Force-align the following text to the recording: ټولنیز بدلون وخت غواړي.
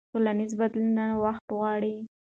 ټولنیز 0.13 0.51
بدلون 0.59 0.99
وخت 1.23 1.45
غواړي. 1.57 1.95